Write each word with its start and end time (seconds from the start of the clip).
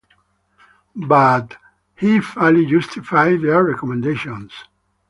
But 0.95 1.57
he 1.95 2.21
fully 2.21 2.65
justified 2.65 3.43
their 3.43 3.63
recommendations. 3.63 4.51